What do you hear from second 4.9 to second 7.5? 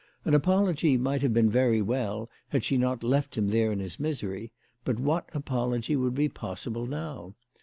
what apology would be possible now